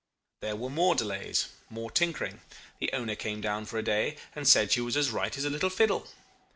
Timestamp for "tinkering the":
1.91-2.91